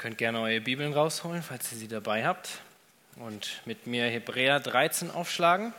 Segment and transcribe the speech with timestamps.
[0.00, 2.62] könnt gerne eure Bibeln rausholen, falls ihr sie dabei habt.
[3.16, 5.74] Und mit mir Hebräer 13 aufschlagen.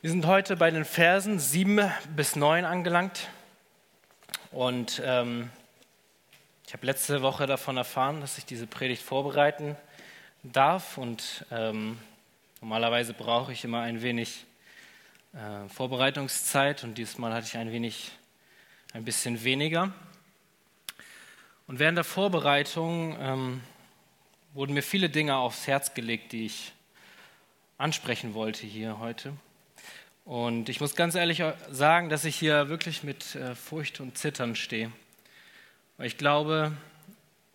[0.00, 3.30] Wir sind heute bei den Versen 7 bis 9 angelangt.
[4.52, 5.50] Und ähm,
[6.66, 9.76] ich habe letzte Woche davon erfahren, dass ich diese Predigt vorbereiten
[10.42, 11.96] darf und ähm,
[12.60, 14.44] normalerweise brauche ich immer ein wenig
[15.32, 18.10] äh, Vorbereitungszeit und diesmal hatte ich ein wenig,
[18.94, 19.92] ein bisschen weniger.
[21.68, 23.60] Und während der Vorbereitung ähm,
[24.52, 26.72] wurden mir viele Dinge aufs Herz gelegt, die ich
[27.78, 29.34] ansprechen wollte hier heute.
[30.24, 34.56] Und ich muss ganz ehrlich sagen, dass ich hier wirklich mit äh, Furcht und Zittern
[34.56, 34.90] stehe.
[35.96, 36.72] Weil ich glaube,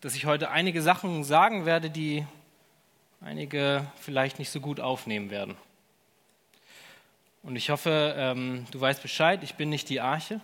[0.02, 2.26] dass ich heute einige Sachen sagen werde, die
[3.20, 5.56] einige vielleicht nicht so gut aufnehmen werden.
[7.44, 10.42] Und ich hoffe, ähm, du weißt Bescheid, ich bin nicht die Arche.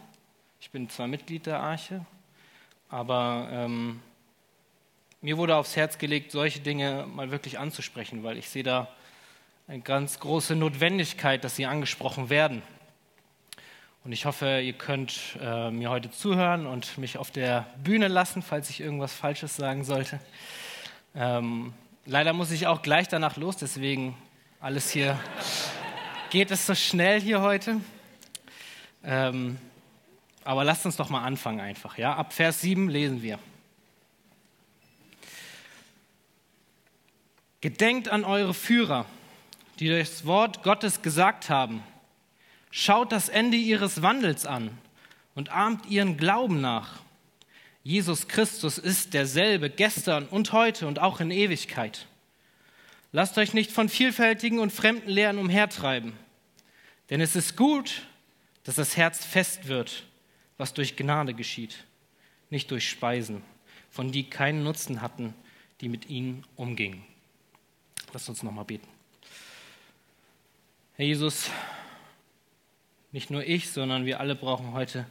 [0.59, 2.05] Ich bin zwar Mitglied der Arche,
[2.89, 3.99] aber ähm,
[5.21, 8.87] mir wurde aufs Herz gelegt, solche Dinge mal wirklich anzusprechen, weil ich sehe da
[9.67, 12.61] eine ganz große Notwendigkeit, dass sie angesprochen werden.
[14.03, 18.41] Und ich hoffe, ihr könnt äh, mir heute zuhören und mich auf der Bühne lassen,
[18.41, 20.19] falls ich irgendwas Falsches sagen sollte.
[21.13, 21.73] Ähm,
[22.05, 24.15] leider muss ich auch gleich danach los, deswegen
[24.61, 25.19] alles hier
[26.29, 27.81] geht es so schnell hier heute.
[29.03, 29.57] Ähm,
[30.43, 31.97] aber lasst uns doch mal anfangen einfach.
[31.97, 32.15] Ja?
[32.15, 33.39] Ab Vers 7 lesen wir.
[37.59, 39.05] Gedenkt an eure Führer,
[39.79, 41.83] die das Wort Gottes gesagt haben
[42.71, 44.77] Schaut das Ende ihres Wandels an
[45.35, 47.01] und ahmt ihren Glauben nach.
[47.83, 52.05] Jesus Christus ist derselbe gestern und heute und auch in Ewigkeit.
[53.13, 56.13] Lasst euch nicht von vielfältigen und fremden Lehren umhertreiben,
[57.09, 58.05] denn es ist gut,
[58.65, 60.03] dass das Herz fest wird,
[60.57, 61.85] was durch Gnade geschieht,
[62.49, 63.41] nicht durch Speisen,
[63.89, 65.33] von die keinen Nutzen hatten,
[65.79, 67.03] die mit ihnen umgingen.
[68.11, 68.87] Lasst uns nochmal beten.
[70.95, 71.49] Herr Jesus,
[73.17, 75.07] nicht nur ich, sondern wir alle brauchen heute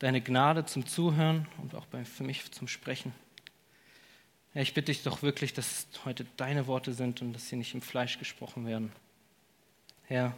[0.00, 3.14] deine Gnade zum Zuhören und auch für mich zum Sprechen.
[4.52, 7.72] Herr, ich bitte dich doch wirklich, dass heute deine Worte sind und dass sie nicht
[7.72, 8.92] im Fleisch gesprochen werden.
[10.02, 10.34] Herr,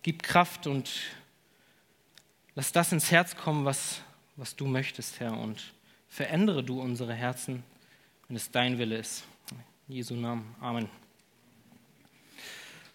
[0.00, 0.90] gib Kraft und
[2.54, 4.00] lass das ins Herz kommen, was,
[4.36, 5.74] was du möchtest, Herr, und
[6.08, 7.62] verändere du unsere Herzen,
[8.28, 9.24] wenn es dein Wille ist.
[9.88, 10.56] In Jesu Namen.
[10.58, 10.88] Amen.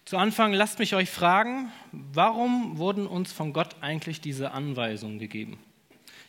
[0.04, 5.58] Zu Anfang lasst mich euch fragen, warum wurden uns von Gott eigentlich diese Anweisungen gegeben?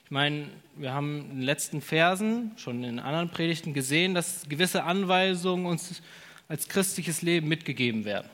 [0.05, 4.83] Ich meine, wir haben in den letzten Versen, schon in anderen Predigten gesehen, dass gewisse
[4.83, 6.03] Anweisungen uns
[6.47, 8.29] als christliches Leben mitgegeben werden.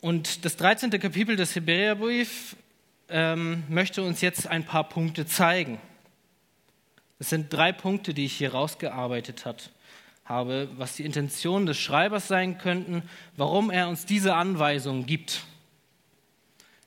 [0.00, 0.90] Und das 13.
[0.90, 2.56] Kapitel des Hebräerbriefs
[3.10, 5.78] ähm, möchte uns jetzt ein paar Punkte zeigen.
[7.18, 9.58] Es sind drei Punkte, die ich hier rausgearbeitet habe
[10.30, 13.02] habe, was die Intentionen des Schreibers sein könnten,
[13.36, 15.44] warum er uns diese Anweisungen gibt.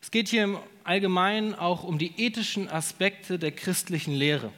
[0.02, 4.52] Es geht hier im Allgemeinen auch um die ethischen Aspekte der christlichen Lehre.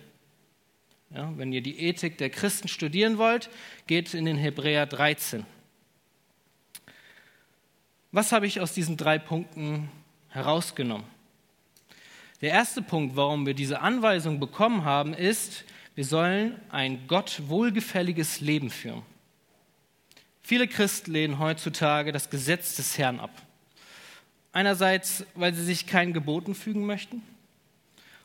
[1.09, 3.49] Ja, wenn ihr die Ethik der Christen studieren wollt,
[3.87, 5.45] geht in den Hebräer 13.
[8.11, 9.89] Was habe ich aus diesen drei Punkten
[10.29, 11.07] herausgenommen?
[12.41, 15.63] Der erste Punkt, warum wir diese Anweisung bekommen haben, ist,
[15.95, 19.03] wir sollen ein Gott wohlgefälliges Leben führen.
[20.43, 23.31] Viele Christen lehnen heutzutage das Gesetz des Herrn ab.
[24.51, 27.23] Einerseits, weil sie sich keinen Geboten fügen möchten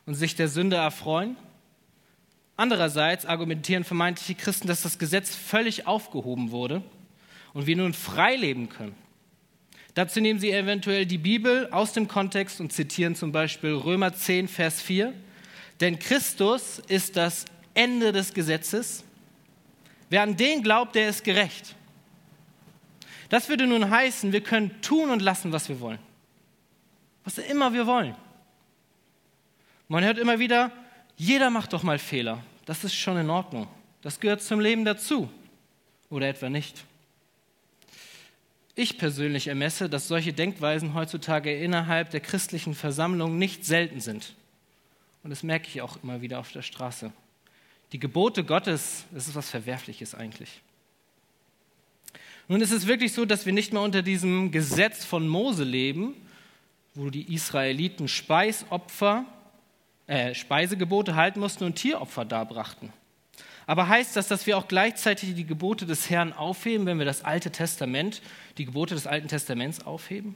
[0.05, 1.37] und sich der Sünde erfreuen.
[2.57, 6.83] Andererseits argumentieren vermeintliche Christen, dass das Gesetz völlig aufgehoben wurde
[7.55, 8.97] und wir nun frei leben können.
[9.95, 14.47] Dazu nehmen sie eventuell die Bibel aus dem Kontext und zitieren zum Beispiel Römer 10,
[14.49, 15.13] Vers 4.
[15.81, 17.47] Denn Christus ist das
[17.81, 19.05] Ende des Gesetzes.
[20.11, 21.75] Wer an den glaubt, der ist gerecht.
[23.31, 25.99] Das würde nun heißen, wir können tun und lassen, was wir wollen.
[27.25, 28.15] Was immer wir wollen.
[29.89, 30.71] Man hört immer wieder,
[31.17, 32.43] jeder macht doch mal Fehler.
[32.67, 33.67] Das ist schon in Ordnung.
[34.03, 35.31] Das gehört zum Leben dazu.
[36.11, 36.85] Oder etwa nicht.
[38.75, 44.35] Ich persönlich ermesse, dass solche Denkweisen heutzutage innerhalb der christlichen Versammlung nicht selten sind.
[45.23, 47.13] Und das merke ich auch immer wieder auf der Straße.
[47.93, 50.61] Die Gebote Gottes, das ist was Verwerfliches eigentlich.
[52.49, 56.15] Nun ist es wirklich so, dass wir nicht mehr unter diesem Gesetz von Mose leben,
[56.95, 59.25] wo die Israeliten Speisopfer
[60.07, 62.93] äh, Speisegebote halten mussten und Tieropfer darbrachten.
[63.67, 67.23] Aber heißt das, dass wir auch gleichzeitig die Gebote des Herrn aufheben, wenn wir das
[67.23, 68.21] Alte Testament,
[68.59, 70.35] die Gebote des Alten Testaments aufheben?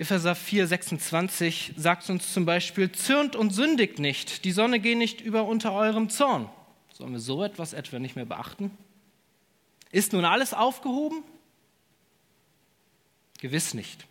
[0.00, 5.20] Epheser 4, 26 sagt uns zum Beispiel, zürnt und sündigt nicht, die Sonne geht nicht
[5.20, 6.48] über unter eurem Zorn.
[6.90, 8.70] Sollen wir so etwas etwa nicht mehr beachten?
[9.92, 11.22] Ist nun alles aufgehoben?
[13.40, 14.06] Gewiss nicht.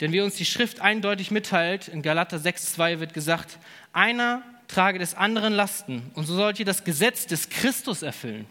[0.00, 3.58] Denn wie uns die Schrift eindeutig mitteilt, in Galater 6,2 wird gesagt,
[3.94, 8.44] einer trage des anderen Lasten und so sollt ihr das Gesetz des Christus erfüllen.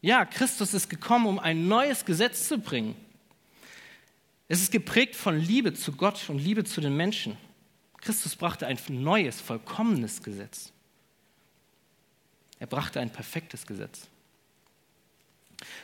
[0.00, 2.96] Ja, Christus ist gekommen, um ein neues Gesetz zu bringen.
[4.48, 7.36] Es ist geprägt von Liebe zu Gott und Liebe zu den Menschen.
[7.98, 10.72] Christus brachte ein neues, vollkommenes Gesetz.
[12.58, 14.08] Er brachte ein perfektes Gesetz.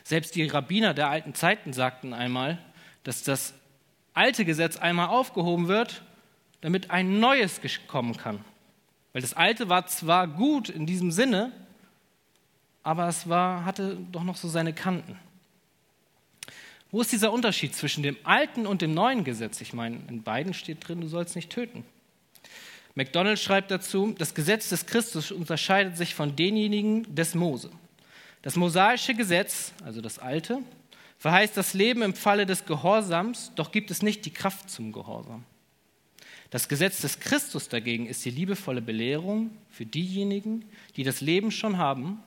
[0.04, 2.58] Selbst die Rabbiner der alten Zeiten sagten einmal,
[3.04, 3.54] dass das
[4.14, 6.02] alte Gesetz einmal aufgehoben wird,
[6.60, 8.44] damit ein neues kommen kann.
[9.12, 11.52] Weil das alte war zwar gut in diesem Sinne,
[12.82, 15.18] aber es war, hatte doch noch so seine Kanten.
[16.90, 19.60] Wo ist dieser Unterschied zwischen dem alten und dem neuen Gesetz?
[19.60, 21.84] Ich meine, in beiden steht drin, du sollst nicht töten.
[22.94, 27.70] McDonald schreibt dazu, das Gesetz des Christus unterscheidet sich von denjenigen des Mose.
[28.42, 30.62] Das mosaische Gesetz, also das alte,
[31.18, 35.44] verheißt das Leben im Falle des Gehorsams, doch gibt es nicht die Kraft zum Gehorsam.
[36.50, 40.64] Das Gesetz des Christus dagegen ist die liebevolle Belehrung für diejenigen,
[40.96, 42.22] die das Leben schon haben.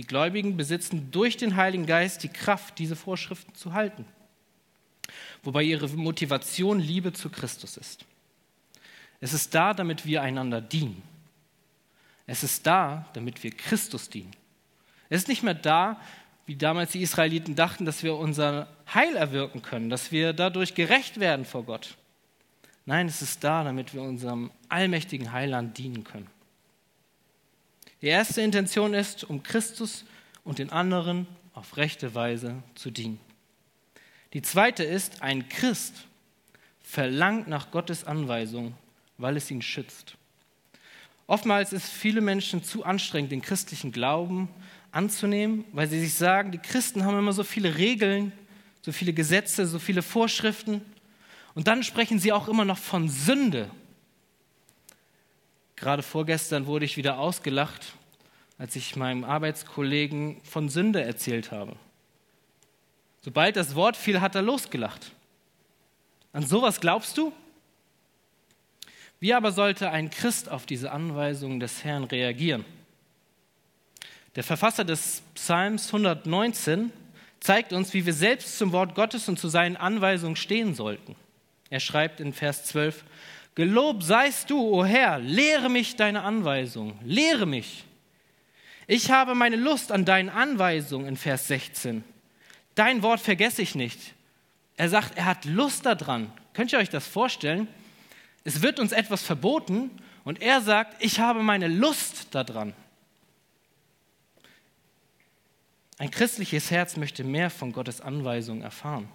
[0.00, 4.06] Die Gläubigen besitzen durch den Heiligen Geist die Kraft, diese Vorschriften zu halten,
[5.42, 8.06] wobei ihre Motivation Liebe zu Christus ist.
[9.20, 11.02] Es ist da, damit wir einander dienen.
[12.26, 14.30] Es ist da, damit wir Christus dienen.
[15.10, 16.00] Es ist nicht mehr da,
[16.46, 21.20] wie damals die Israeliten dachten, dass wir unser Heil erwirken können, dass wir dadurch gerecht
[21.20, 21.98] werden vor Gott.
[22.86, 26.30] Nein, es ist da, damit wir unserem allmächtigen Heiland dienen können.
[28.02, 30.04] Die erste Intention ist, um Christus
[30.44, 33.20] und den anderen auf rechte Weise zu dienen.
[34.32, 36.06] Die zweite ist, ein Christ
[36.80, 38.74] verlangt nach Gottes Anweisung,
[39.18, 40.16] weil es ihn schützt.
[41.26, 44.48] Oftmals ist viele Menschen zu anstrengend, den christlichen Glauben
[44.92, 48.32] anzunehmen, weil sie sich sagen, die Christen haben immer so viele Regeln,
[48.82, 50.80] so viele Gesetze, so viele Vorschriften.
[51.54, 53.70] Und dann sprechen sie auch immer noch von Sünde.
[55.80, 57.94] Gerade vorgestern wurde ich wieder ausgelacht,
[58.58, 61.74] als ich meinem Arbeitskollegen von Sünde erzählt habe.
[63.22, 65.12] Sobald das Wort fiel, hat er losgelacht.
[66.34, 67.32] An sowas glaubst du?
[69.20, 72.66] Wie aber sollte ein Christ auf diese Anweisungen des Herrn reagieren?
[74.36, 76.92] Der Verfasser des Psalms 119
[77.40, 81.16] zeigt uns, wie wir selbst zum Wort Gottes und zu seinen Anweisungen stehen sollten.
[81.70, 83.02] Er schreibt in Vers 12,
[83.54, 87.84] Gelobt seist du, o Herr, lehre mich deine Anweisungen, lehre mich.
[88.86, 92.04] Ich habe meine Lust an deinen Anweisungen in Vers 16.
[92.74, 94.14] Dein Wort vergesse ich nicht.
[94.76, 96.32] Er sagt, er hat Lust daran.
[96.54, 97.68] Könnt ihr euch das vorstellen?
[98.44, 99.90] Es wird uns etwas verboten
[100.24, 102.72] und er sagt, ich habe meine Lust daran.
[105.98, 109.08] Ein christliches Herz möchte mehr von Gottes Anweisungen erfahren.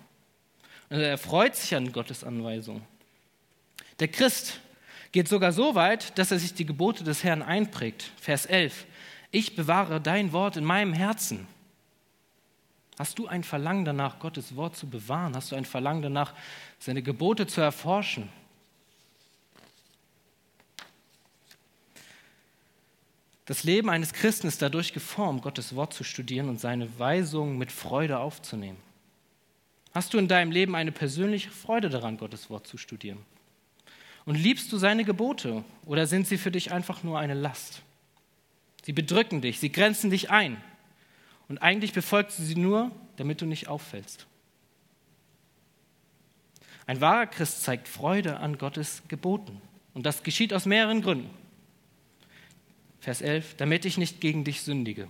[0.90, 2.84] Und er freut sich an Gottes Anweisungen.
[4.00, 4.60] Der Christ
[5.12, 8.12] geht sogar so weit, dass er sich die Gebote des Herrn einprägt.
[8.20, 8.86] Vers 11.
[9.32, 11.48] Ich bewahre dein Wort in meinem Herzen.
[12.98, 15.36] Hast du ein Verlangen danach, Gottes Wort zu bewahren?
[15.36, 16.34] Hast du ein Verlangen danach,
[16.80, 18.30] seine Gebote zu erforschen?
[23.46, 27.72] Das Leben eines Christen ist dadurch geformt, Gottes Wort zu studieren und seine Weisungen mit
[27.72, 28.80] Freude aufzunehmen.
[29.94, 33.20] Hast du in deinem Leben eine persönliche Freude daran, Gottes Wort zu studieren?
[34.26, 37.84] Und liebst du seine Gebote oder sind sie für dich einfach nur eine Last?
[38.84, 40.62] Sie bedrücken dich, sie grenzen dich ein.
[41.48, 44.26] Und eigentlich befolgst du sie nur, damit du nicht auffällst.
[46.88, 49.62] Ein wahrer Christ zeigt Freude an Gottes Geboten.
[49.94, 51.30] Und das geschieht aus mehreren Gründen.
[53.00, 55.08] Vers 11, damit ich nicht gegen dich sündige.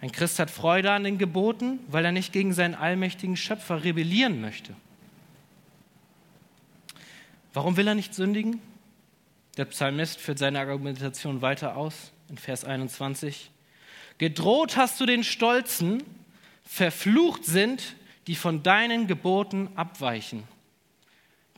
[0.00, 4.40] Ein Christ hat Freude an den Geboten, weil er nicht gegen seinen allmächtigen Schöpfer rebellieren
[4.40, 4.74] möchte.
[7.52, 8.60] Warum will er nicht sündigen?
[9.56, 13.50] Der Psalmist führt seine Argumentation weiter aus in Vers 21.
[14.18, 16.02] Gedroht hast du den Stolzen,
[16.64, 20.44] verflucht sind, die von deinen Geboten abweichen.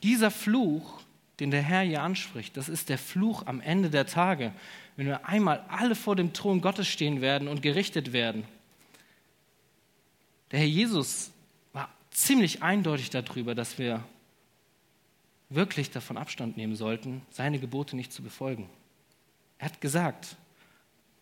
[0.03, 1.05] Dieser Fluch
[1.39, 2.55] den der Herr hier anspricht.
[2.57, 4.53] Das ist der Fluch am Ende der Tage,
[4.95, 8.45] wenn wir einmal alle vor dem Thron Gottes stehen werden und gerichtet werden.
[10.51, 11.31] Der Herr Jesus
[11.73, 14.03] war ziemlich eindeutig darüber, dass wir
[15.55, 18.69] wirklich davon Abstand nehmen sollten, seine Gebote nicht zu befolgen.
[19.57, 20.35] Er hat gesagt,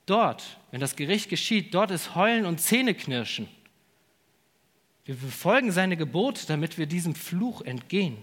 [0.05, 3.47] dort, wenn das Gericht geschieht, dort ist Heulen und Zähneknirschen.
[5.05, 8.17] Wir befolgen seine Gebote, damit wir diesem Fluch entgehen.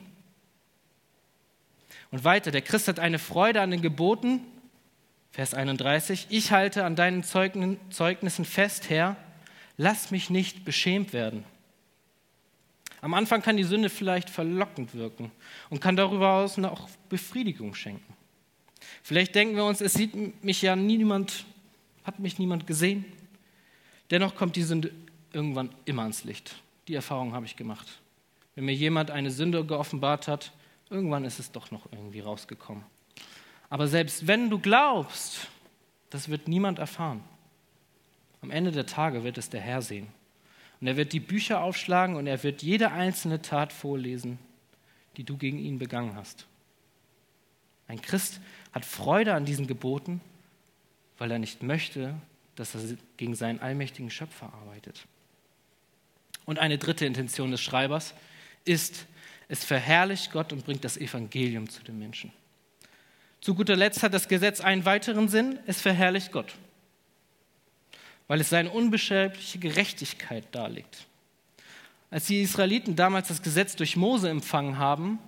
[2.10, 4.40] Und weiter, der Christ hat eine Freude an den Geboten.
[5.30, 9.16] Vers 31, ich halte an deinen Zeugnissen fest, Herr,
[9.76, 11.44] lass mich nicht beschämt werden.
[13.00, 15.30] Am Anfang kann die Sünde vielleicht verlockend wirken
[15.70, 18.14] und kann darüber aus auch Befriedigung schenken.
[19.02, 21.46] Vielleicht denken wir uns, es sieht mich ja niemand,
[22.04, 23.04] hat mich niemand gesehen.
[24.10, 24.92] Dennoch kommt die Sünde
[25.32, 26.56] irgendwann immer ans Licht.
[26.88, 27.86] Die Erfahrung habe ich gemacht.
[28.54, 30.52] Wenn mir jemand eine Sünde geoffenbart hat,
[30.90, 32.84] irgendwann ist es doch noch irgendwie rausgekommen.
[33.68, 35.46] Aber selbst wenn du glaubst,
[36.10, 37.22] das wird niemand erfahren.
[38.42, 40.08] Am Ende der Tage wird es der Herr sehen.
[40.80, 44.38] Und er wird die Bücher aufschlagen und er wird jede einzelne Tat vorlesen,
[45.16, 46.46] die du gegen ihn begangen hast.
[47.86, 48.40] Ein Christ
[48.72, 50.20] hat Freude an diesen Geboten,
[51.18, 52.14] weil er nicht möchte,
[52.56, 55.06] dass er gegen seinen allmächtigen Schöpfer arbeitet.
[56.46, 58.14] Und eine dritte Intention des Schreibers
[58.64, 59.06] ist,
[59.48, 62.32] es verherrlicht Gott und bringt das Evangelium zu den Menschen.
[63.40, 66.54] Zu guter Letzt hat das Gesetz einen weiteren Sinn, es verherrlicht Gott,
[68.30, 71.04] weil es seine unbeschreibliche Gerechtigkeit darlegt.
[72.12, 75.18] Als die Israeliten damals das Gesetz durch Mose empfangen haben,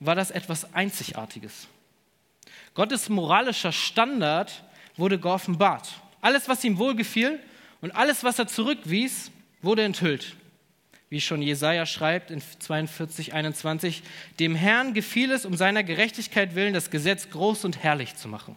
[0.00, 1.68] war das etwas Einzigartiges.
[2.72, 4.64] Gottes moralischer Standard
[4.96, 5.90] wurde geoffenbart.
[6.22, 7.38] Alles, was ihm wohlgefiel
[7.82, 10.34] und alles, was er zurückwies, wurde enthüllt
[11.10, 14.02] wie schon Jesaja schreibt in 42, 21,
[14.40, 18.56] dem Herrn gefiel es, um seiner Gerechtigkeit willen das Gesetz groß und herrlich zu machen.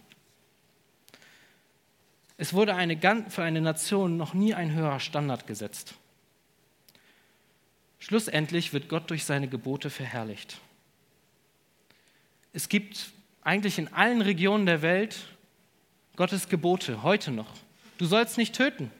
[2.36, 2.96] Es wurde eine,
[3.28, 5.94] für eine Nation noch nie ein höherer Standard gesetzt.
[7.98, 10.58] Schlussendlich wird Gott durch seine Gebote verherrlicht.
[12.52, 13.12] Es gibt
[13.42, 15.28] eigentlich in allen Regionen der Welt
[16.16, 17.48] Gottes Gebote, heute noch.
[17.98, 18.90] Du sollst nicht töten.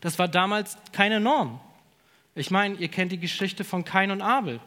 [0.00, 1.60] Das war damals keine Norm.
[2.34, 4.60] Ich meine, ihr kennt die Geschichte von Kain und Abel.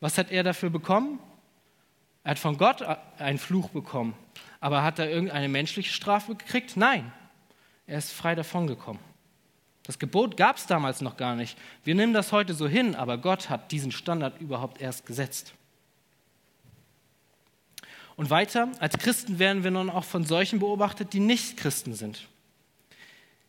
[0.00, 1.18] Was hat er dafür bekommen?
[2.24, 2.82] Er hat von Gott
[3.18, 4.14] einen Fluch bekommen.
[4.60, 6.76] Aber hat er irgendeine menschliche Strafe gekriegt?
[6.76, 7.12] Nein.
[7.86, 9.02] Er ist frei davongekommen.
[9.82, 11.58] Das Gebot gab es damals noch gar nicht.
[11.84, 15.52] Wir nehmen das heute so hin, aber Gott hat diesen Standard überhaupt erst gesetzt.
[18.16, 22.26] Und weiter, als Christen werden wir nun auch von solchen beobachtet, die nicht Christen sind.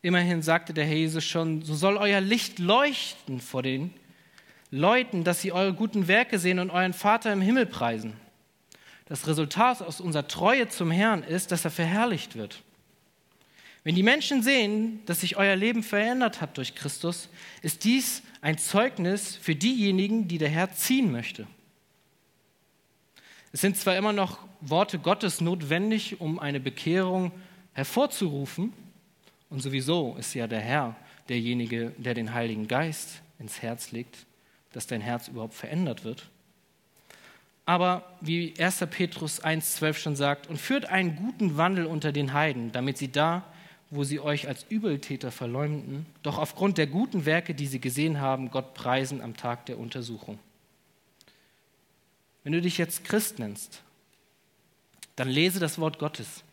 [0.02, 3.94] Immerhin sagte der Herr Jesus schon, so soll euer Licht leuchten vor den
[4.70, 8.12] Leuten, dass sie eure guten Werke sehen und euren Vater im Himmel preisen.
[9.06, 12.62] Das Resultat aus unserer Treue zum Herrn ist, dass er verherrlicht wird.
[13.84, 17.28] Wenn die Menschen sehen, dass sich euer Leben verändert hat durch Christus,
[17.62, 21.46] ist dies ein Zeugnis für diejenigen, die der Herr ziehen möchte.
[23.52, 27.30] Es sind zwar immer noch Worte Gottes notwendig, um eine Bekehrung
[27.74, 28.72] hervorzurufen,
[29.48, 30.96] und sowieso ist ja der Herr
[31.28, 34.26] derjenige, der den Heiligen Geist ins Herz legt,
[34.72, 36.28] dass dein Herz überhaupt verändert wird.
[37.66, 38.86] Aber wie 1.
[38.90, 43.44] Petrus 1,12 schon sagt, und führt einen guten Wandel unter den Heiden, damit sie da,
[43.90, 48.50] wo sie euch als Übeltäter verleumden, doch aufgrund der guten Werke, die sie gesehen haben,
[48.50, 50.38] Gott preisen am Tag der Untersuchung.
[52.44, 53.82] Wenn du dich jetzt Christ nennst,
[55.16, 56.44] dann lese das Wort Gottes.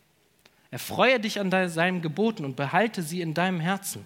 [0.72, 4.04] Erfreue dich an seinen Geboten und behalte sie in deinem Herzen.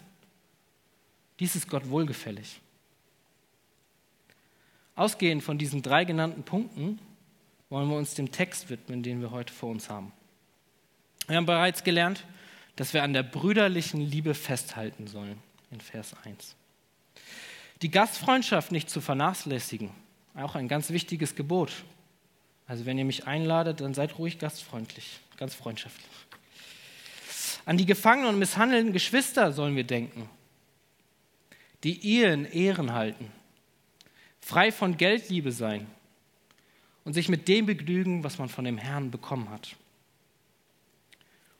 [1.40, 2.60] Dies ist Gott wohlgefällig.
[4.98, 7.00] Ausgehend von diesen drei genannten Punkten
[7.70, 10.12] wollen wir uns dem Text widmen, den wir heute vor uns haben.
[11.28, 12.26] Wir haben bereits gelernt,
[12.78, 15.38] dass wir an der brüderlichen Liebe festhalten sollen,
[15.70, 16.56] in Vers 1.
[17.84, 19.92] Die Gastfreundschaft nicht zu vernachlässigen,
[20.34, 21.72] auch ein ganz wichtiges Gebot.
[22.66, 26.10] Also wenn ihr mich einladet, dann seid ruhig gastfreundlich, ganz freundschaftlich.
[27.66, 30.28] An die gefangenen und misshandelten Geschwister sollen wir denken,
[31.84, 33.32] die Ehen Ehren halten,
[34.48, 35.88] frei von Geldliebe sein
[37.04, 39.76] und sich mit dem begnügen, was man von dem Herrn bekommen hat.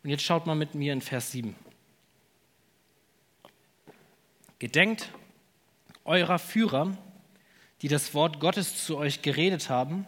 [0.04, 1.54] Und jetzt schaut mal mit mir in Vers 7.
[4.60, 5.10] Gedenkt
[6.06, 6.98] eurer Führer,
[7.82, 10.08] die das Wort Gottes zu euch geredet haben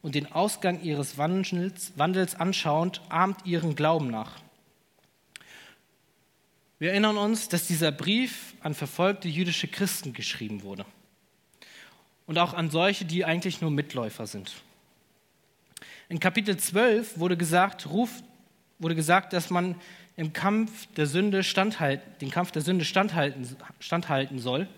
[0.00, 4.36] und den Ausgang ihres Wandels, Wandels anschauend, ahmt ihren Glauben nach
[6.78, 10.86] wir erinnern uns, dass dieser Brief an verfolgte jüdische Christen geschrieben wurde
[12.30, 14.52] und auch an solche, die eigentlich nur Mitläufer sind.
[16.08, 18.22] In Kapitel 12 wurde gesagt, Ruf,
[18.78, 19.74] wurde gesagt dass man
[20.14, 24.68] im Kampf der Sünde standhalten, den Kampf der Sünde standhalten, standhalten soll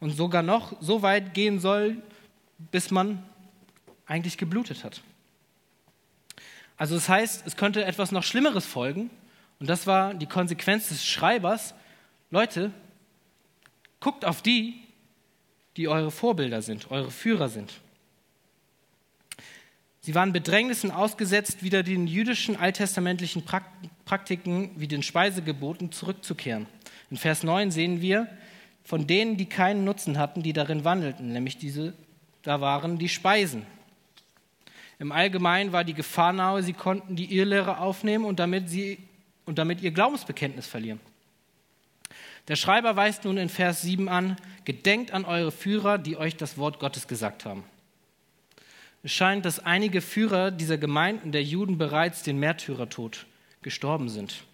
[0.00, 1.98] und sogar noch so weit gehen soll,
[2.72, 3.22] bis man
[4.06, 5.02] eigentlich geblutet hat.
[6.78, 9.10] Also das heißt, es könnte etwas noch Schlimmeres folgen.
[9.60, 11.74] Und das war die Konsequenz des Schreibers.
[12.30, 12.72] Leute,
[14.00, 14.84] guckt auf die,
[15.76, 17.72] die eure Vorbilder sind, eure Führer sind.
[20.00, 23.42] Sie waren Bedrängnissen ausgesetzt, wieder den jüdischen alttestamentlichen
[24.04, 26.66] Praktiken wie den Speisegeboten zurückzukehren.
[27.10, 28.28] In Vers 9 sehen wir,
[28.84, 31.94] von denen, die keinen Nutzen hatten, die darin wandelten, nämlich diese,
[32.42, 33.64] da waren die Speisen.
[34.98, 38.98] Im Allgemeinen war die Gefahr nahe, sie konnten die Irrlehre aufnehmen und damit, sie,
[39.46, 41.00] und damit ihr Glaubensbekenntnis verlieren.
[42.48, 46.58] Der Schreiber weist nun in Vers 7 an, gedenkt an eure Führer, die euch das
[46.58, 47.64] Wort Gottes gesagt haben.
[49.02, 53.26] Es scheint, dass einige Führer dieser Gemeinden der Juden bereits den Märtyrertod
[53.62, 54.44] gestorben sind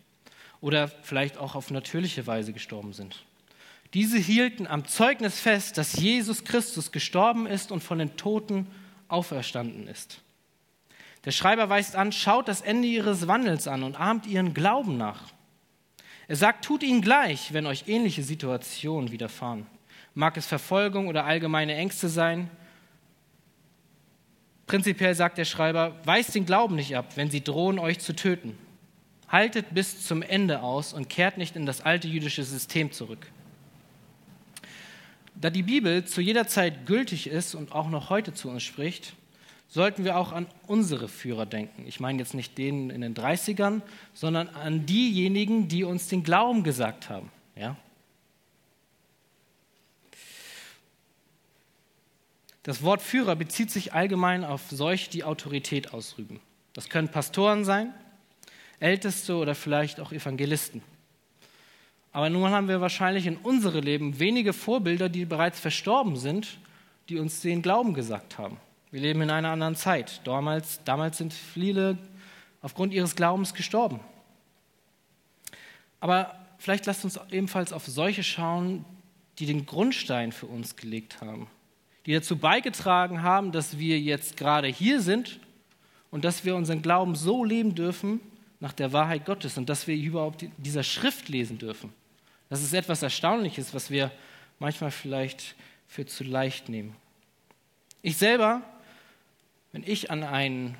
[0.61, 3.25] oder vielleicht auch auf natürliche Weise gestorben sind.
[3.95, 8.69] Diese hielten am Zeugnis fest, dass Jesus Christus gestorben ist und von den Toten
[9.09, 10.21] auferstanden ist.
[11.25, 15.25] Der Schreiber weist an, schaut das Ende ihres Wandels an und ahmt ihren Glauben nach.
[16.31, 19.67] Er sagt, tut ihnen gleich, wenn euch ähnliche Situationen widerfahren.
[20.15, 22.49] Mag es Verfolgung oder allgemeine Ängste sein,
[24.69, 28.57] Prinzipiell sagt der Schreiber, weist den Glauben nicht ab, wenn sie drohen, euch zu töten.
[29.29, 33.27] Haltet bis zum Ende aus und kehrt nicht in das alte jüdische System zurück.
[35.35, 39.15] Da die Bibel zu jeder Zeit gültig ist und auch noch heute zu uns spricht,
[39.71, 41.85] sollten wir auch an unsere Führer denken.
[41.87, 46.65] Ich meine jetzt nicht denen in den 30ern, sondern an diejenigen, die uns den Glauben
[46.65, 47.31] gesagt haben.
[47.55, 47.77] Ja?
[52.65, 56.41] Das Wort Führer bezieht sich allgemein auf solche, die Autorität ausüben.
[56.73, 57.95] Das können Pastoren sein,
[58.81, 60.83] Älteste oder vielleicht auch Evangelisten.
[62.13, 66.59] Aber nun haben wir wahrscheinlich in unserem Leben wenige Vorbilder, die bereits verstorben sind,
[67.09, 68.57] die uns den Glauben gesagt haben.
[68.91, 70.21] Wir leben in einer anderen Zeit.
[70.25, 71.99] Damals, damals sind viele
[72.63, 74.01] aufgrund ihres Glaubens gestorben.
[76.01, 78.85] Aber vielleicht lasst uns ebenfalls auf solche schauen,
[79.39, 81.49] die den Grundstein für uns gelegt haben
[82.07, 85.39] die dazu beigetragen haben, dass wir jetzt gerade hier sind
[86.11, 88.21] und dass wir unseren Glauben so leben dürfen
[88.59, 91.93] nach der Wahrheit Gottes und dass wir überhaupt dieser Schrift lesen dürfen.
[92.49, 94.11] Das ist etwas Erstaunliches, was wir
[94.59, 95.55] manchmal vielleicht
[95.87, 96.97] für zu leicht nehmen.
[98.03, 98.63] Ich selber,
[99.73, 100.77] wenn ich an ein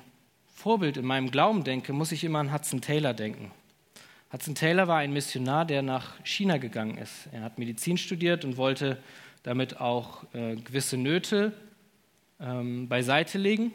[0.53, 3.51] Vorbild in meinem Glauben denke, muss ich immer an Hudson Taylor denken.
[4.31, 7.27] Hudson Taylor war ein Missionar, der nach China gegangen ist.
[7.31, 8.97] Er hat Medizin studiert und wollte
[9.43, 11.53] damit auch äh, gewisse Nöte
[12.39, 13.73] ähm, beiseite legen.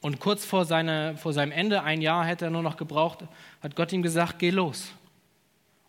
[0.00, 3.24] Und kurz vor, seine, vor seinem Ende, ein Jahr hätte er nur noch gebraucht,
[3.62, 4.92] hat Gott ihm gesagt, geh los.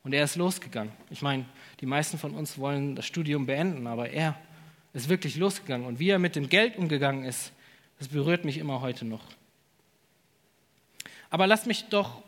[0.03, 0.91] Und er ist losgegangen.
[1.09, 1.45] Ich meine,
[1.79, 4.35] die meisten von uns wollen das Studium beenden, aber er
[4.93, 5.87] ist wirklich losgegangen.
[5.87, 7.53] Und wie er mit dem Geld umgegangen ist,
[8.01, 9.21] das berührt mich immer heute noch.
[11.29, 12.23] Aber lasst mich doch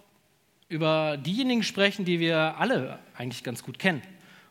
[0.70, 4.04] über diejenigen sprechen, die wir alle eigentlich ganz gut kennen.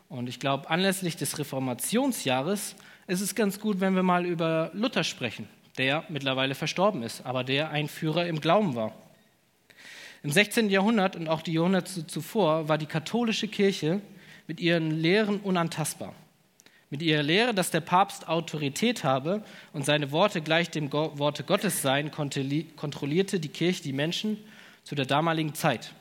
[0.08, 2.74] Und ich glaube, anlässlich des Reformationsjahres
[3.06, 7.44] ist es ganz gut, wenn wir mal über Luther sprechen, der mittlerweile verstorben ist, aber
[7.44, 8.92] der ein Führer im Glauben war.
[10.24, 10.70] Im 16.
[10.70, 14.00] Jahrhundert und auch die Jahrhunderte zuvor war die katholische Kirche
[14.48, 16.16] mit ihren Lehren unantastbar.
[16.92, 21.81] Mit ihrer Lehre, dass der Papst Autorität habe und seine Worte gleich dem Worte Gottes
[21.81, 24.37] seien, kontrollierte die Kirche die Menschen
[24.85, 25.94] zu der damaligen Zeit.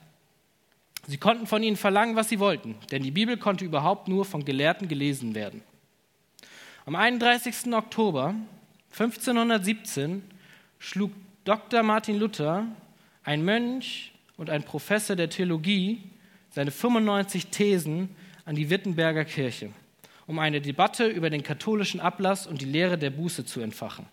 [1.08, 4.44] Sie konnten von ihnen verlangen, was sie wollten, denn die Bibel konnte überhaupt nur von
[4.44, 5.62] Gelehrten gelesen werden.
[6.86, 7.72] Am 31.
[7.72, 8.36] Oktober
[8.92, 10.22] 1517
[10.78, 11.14] schlug
[11.46, 11.84] Dr.
[11.84, 12.68] Martin Luther,
[13.24, 16.04] ein Mönch und ein Professor der Theologie,
[16.50, 18.10] seine 95 Thesen
[18.44, 19.70] an die Wittenberger Kirche,
[20.32, 24.06] um eine Debatte über den katholischen Ablass und die Lehre der Buße zu entfachen.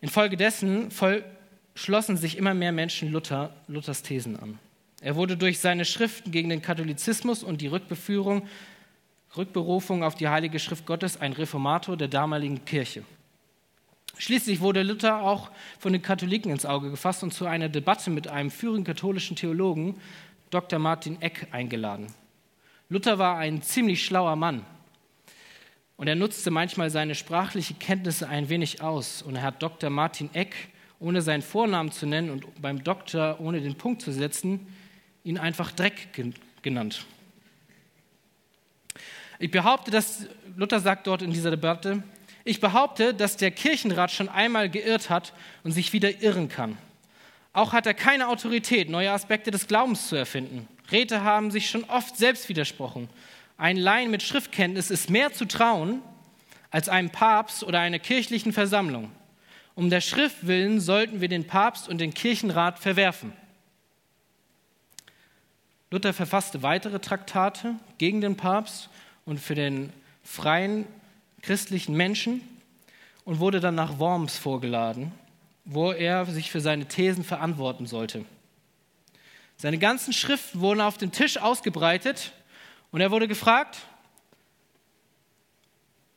[0.00, 0.90] Infolgedessen
[1.76, 4.58] schlossen sich immer mehr Menschen Luther, Luthers Thesen an.
[5.00, 8.48] Er wurde durch seine Schriften gegen den Katholizismus und die Rückbeführung,
[9.36, 13.04] Rückberufung auf die Heilige Schrift Gottes ein Reformator der damaligen Kirche.
[14.18, 18.26] Schließlich wurde Luther auch von den Katholiken ins Auge gefasst und zu einer Debatte mit
[18.26, 20.00] einem führenden katholischen Theologen,
[20.50, 20.80] Dr.
[20.80, 22.08] Martin Eck, eingeladen.
[22.88, 24.64] Luther war ein ziemlich schlauer Mann
[25.96, 29.90] und er nutzte manchmal seine sprachliche Kenntnisse ein wenig aus und er hat Dr.
[29.90, 30.54] Martin Eck,
[31.00, 34.68] ohne seinen Vornamen zu nennen und beim Doktor ohne den Punkt zu setzen,
[35.24, 36.12] ihn einfach Dreck
[36.62, 37.04] genannt.
[39.40, 42.04] Ich behaupte, dass Luther sagt dort in dieser Debatte,
[42.44, 45.32] ich behaupte, dass der Kirchenrat schon einmal geirrt hat
[45.64, 46.78] und sich wieder irren kann.
[47.52, 50.68] Auch hat er keine Autorität, neue Aspekte des Glaubens zu erfinden.
[50.90, 53.08] Räte haben sich schon oft selbst widersprochen.
[53.58, 56.02] Ein Laien mit Schriftkenntnis ist mehr zu trauen
[56.70, 59.10] als einem Papst oder einer kirchlichen Versammlung.
[59.74, 63.32] Um der Schrift willen sollten wir den Papst und den Kirchenrat verwerfen.
[65.90, 68.90] Luther verfasste weitere Traktate gegen den Papst
[69.24, 70.86] und für den freien
[71.42, 72.40] christlichen Menschen
[73.24, 75.12] und wurde dann nach Worms vorgeladen,
[75.64, 78.24] wo er sich für seine Thesen verantworten sollte.
[79.56, 82.32] Seine ganzen Schriften wurden auf dem Tisch ausgebreitet
[82.90, 83.78] und er wurde gefragt,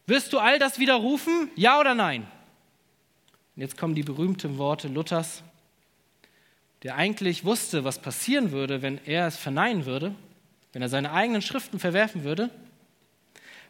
[0.07, 2.27] wirst du all das widerrufen, ja oder nein?
[3.55, 5.43] Und jetzt kommen die berühmten Worte Luthers,
[6.83, 10.15] der eigentlich wusste, was passieren würde, wenn er es verneinen würde,
[10.73, 12.49] wenn er seine eigenen Schriften verwerfen würde.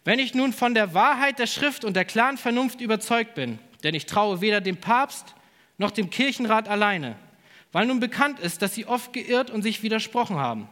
[0.03, 3.93] Wenn ich nun von der Wahrheit der Schrift und der klaren Vernunft überzeugt bin, denn
[3.93, 5.35] ich traue weder dem Papst
[5.77, 7.15] noch dem Kirchenrat alleine,
[7.71, 10.67] weil nun bekannt ist, dass sie oft geirrt und sich widersprochen haben.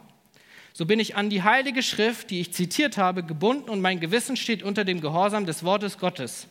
[0.72, 4.36] So bin ich an die heilige Schrift, die ich zitiert habe, gebunden und mein Gewissen
[4.36, 6.46] steht unter dem Gehorsam des Wortes Gottes.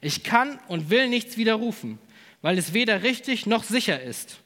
[0.00, 1.98] Ich kann und will nichts widerrufen,
[2.42, 4.40] weil es weder richtig noch sicher ist,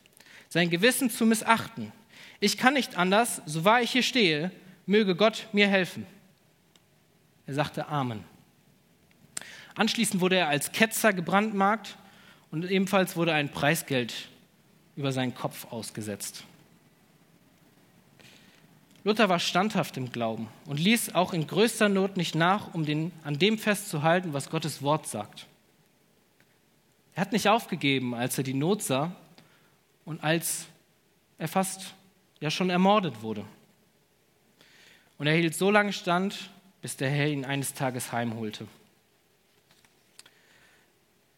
[0.49, 1.93] sein Gewissen zu missachten.
[2.41, 4.51] Ich kann nicht anders, so wahr ich hier stehe,
[4.87, 6.07] möge Gott mir helfen.
[7.47, 8.25] Er sagte Amen.
[9.75, 11.97] Anschließend wurde er als Ketzer gebrandmarkt
[12.51, 14.29] und ebenfalls wurde ein Preisgeld
[14.97, 16.45] über seinen Kopf ausgesetzt.
[19.05, 23.13] Luther war standhaft im Glauben und ließ auch in größter Not nicht nach, um den,
[23.23, 25.47] an dem festzuhalten, was Gottes Wort sagt.
[27.15, 29.15] Er hat nicht aufgegeben, als er die Not sah
[30.07, 30.67] und als
[31.37, 31.95] er fast
[32.41, 33.45] ja schon ermordet wurde.
[35.19, 38.67] Und er hielt so lange stand, bis der Herr ihn eines Tages heimholte.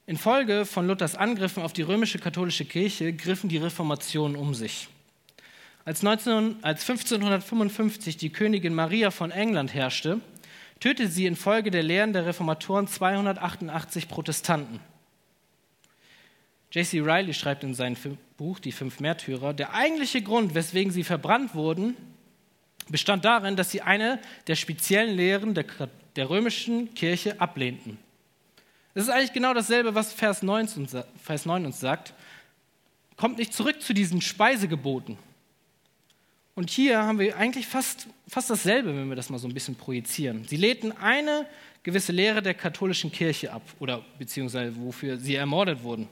[0.09, 4.89] Infolge von Luthers Angriffen auf die römische katholische Kirche griffen die Reformationen um sich.
[5.85, 10.21] Als, 19, als 1555 die Königin Maria von England herrschte,
[10.79, 14.79] tötete sie infolge der Lehren der Reformatoren 288 Protestanten.
[16.71, 17.01] J.C.
[17.01, 17.97] Riley schreibt in seinem
[18.37, 21.97] Buch Die fünf Märtyrer, der eigentliche Grund, weswegen sie verbrannt wurden,
[22.89, 25.65] bestand darin, dass sie eine der speziellen Lehren der,
[26.15, 27.99] der römischen Kirche ablehnten.
[28.97, 30.89] Es ist eigentlich genau dasselbe, was Vers 9,
[31.23, 32.15] Vers 9 uns sagt.
[33.19, 35.19] Kommt nicht zurück zu diesen Speisegeboten.
[36.55, 39.75] Und hier haben wir eigentlich fast, fast dasselbe, wenn wir das mal so ein bisschen
[39.75, 40.47] projizieren.
[40.49, 41.47] Sie lehnten eine
[41.83, 46.09] gewisse Lehre der katholischen Kirche ab, oder beziehungsweise wofür sie ermordet wurden.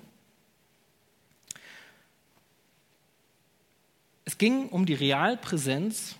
[4.26, 6.16] Es ging um die Realpräsenz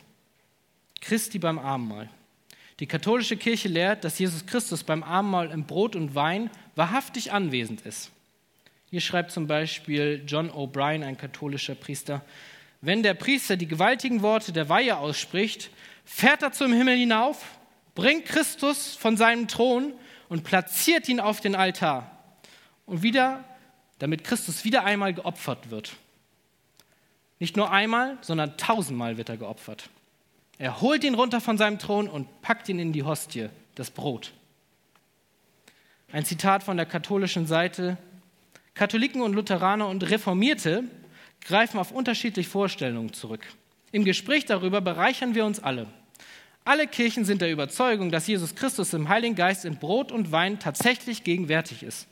[1.03, 2.09] Christi beim Abendmahl.
[2.81, 7.83] Die katholische Kirche lehrt, dass Jesus Christus beim Abendmahl im Brot und Wein wahrhaftig anwesend
[7.83, 8.11] ist.
[8.91, 12.23] Hier schreibt zum Beispiel John O'Brien, ein katholischer Priester,
[12.81, 15.71] wenn der Priester die gewaltigen Worte der Weihe ausspricht,
[16.05, 17.43] fährt er zum Himmel hinauf,
[17.95, 19.95] bringt Christus von seinem Thron
[20.29, 22.11] und platziert ihn auf den Altar.
[22.85, 23.43] Und wieder,
[24.01, 25.93] damit Christus wieder einmal geopfert wird.
[27.39, 29.89] Nicht nur einmal, sondern tausendmal wird er geopfert.
[30.59, 34.33] Er holt ihn runter von seinem Thron und packt ihn in die Hostie, das Brot.
[36.13, 37.97] Ein Zitat von der katholischen Seite.
[38.75, 40.85] Katholiken und Lutheraner und Reformierte
[41.41, 43.45] greifen auf unterschiedliche Vorstellungen zurück.
[43.91, 45.87] Im Gespräch darüber bereichern wir uns alle.
[46.65, 50.59] Alle Kirchen sind der Überzeugung, dass Jesus Christus im Heiligen Geist in Brot und Wein
[50.59, 52.07] tatsächlich gegenwärtig ist.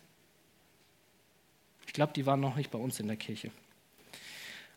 [1.87, 3.51] Ich glaube, die waren noch nicht bei uns in der Kirche.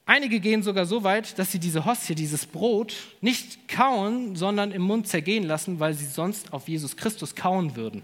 [0.08, 4.84] Einige gehen sogar so weit, dass sie diese Hostie, dieses Brot, nicht kauen, sondern im
[4.84, 8.04] Mund zergehen lassen, weil sie sonst auf Jesus Christus kauen würden.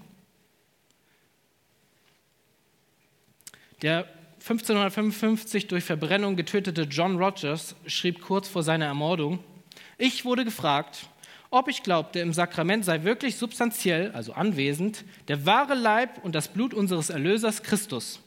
[3.84, 4.08] Der
[4.40, 9.40] 1555 durch Verbrennung getötete John Rogers schrieb kurz vor seiner Ermordung,
[10.00, 11.08] ich wurde gefragt,
[11.52, 16.48] ob ich glaubte, im Sakrament sei wirklich substanziell, also anwesend, der wahre Leib und das
[16.48, 18.22] Blut unseres Erlösers Christus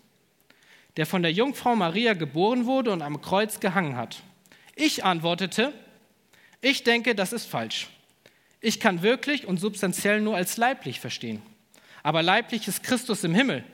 [0.97, 4.23] der von der Jungfrau Maria geboren wurde und am Kreuz gehangen hat.
[4.77, 5.73] Ich antwortete,
[6.61, 7.89] ich denke, das ist falsch.
[8.61, 11.43] Ich kann wirklich und substanziell nur als leiblich verstehen.
[12.03, 13.65] Aber leiblich ist Christus im Himmel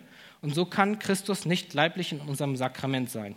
[0.40, 3.36] und so kann Christus nicht leiblich in unserem Sakrament sein.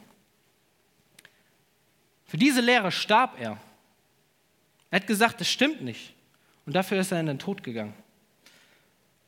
[2.25, 3.59] Für diese Lehre starb er.
[4.89, 6.13] Er hat gesagt, das stimmt nicht.
[6.65, 7.93] Und dafür ist er in den Tod gegangen.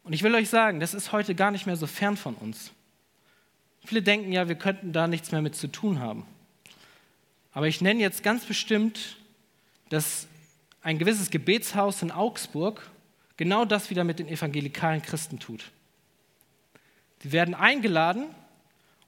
[0.04, 2.72] Und ich will euch sagen, das ist heute gar nicht mehr so fern von uns.
[3.86, 6.26] Viele denken ja, wir könnten da nichts mehr mit zu tun haben.
[7.54, 9.17] Aber ich nenne jetzt ganz bestimmt,
[9.89, 10.28] dass
[10.82, 12.89] ein gewisses Gebetshaus in Augsburg
[13.38, 15.71] genau das wieder mit den evangelikalen Christen tut.
[17.21, 18.26] Sie werden eingeladen,